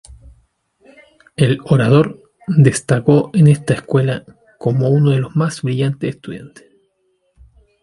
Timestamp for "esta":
3.45-3.75